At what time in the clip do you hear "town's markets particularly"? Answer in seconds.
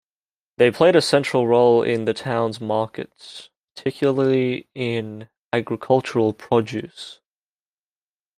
2.15-4.67